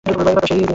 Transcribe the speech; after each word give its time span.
এটাইতো 0.05 0.21
এখন 0.23 0.33
করছি। 0.37 0.61